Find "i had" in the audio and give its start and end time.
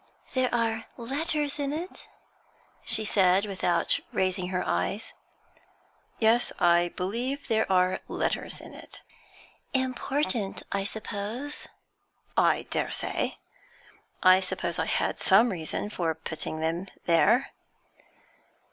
14.79-15.19